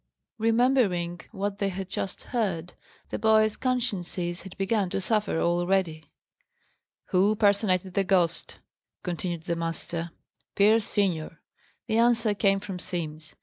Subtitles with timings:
[0.39, 2.73] Remembering what they had just heard,
[3.11, 6.09] the boys' consciences had begun to suffer already.
[7.09, 8.55] "Who personated the ghost?"
[9.03, 10.09] continued the master.
[10.55, 11.39] "Pierce senior."
[11.85, 13.35] The answer came from Simms.